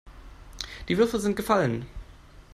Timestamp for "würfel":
0.97-1.19